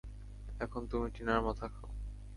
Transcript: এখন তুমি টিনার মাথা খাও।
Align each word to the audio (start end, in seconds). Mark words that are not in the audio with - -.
এখন 0.59 0.81
তুমি 0.87 1.07
টিনার 1.15 1.39
মাথা 1.41 1.67
খাও। 1.67 1.89